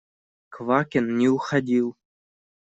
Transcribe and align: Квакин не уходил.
Квакин 0.49 1.13
не 1.19 1.27
уходил. 1.29 1.95